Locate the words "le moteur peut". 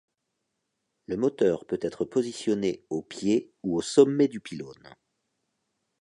1.05-1.77